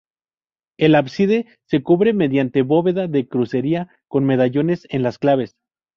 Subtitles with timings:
[0.79, 5.55] El ábside se cubre mediante bóveda de crucería con medallones en las claves.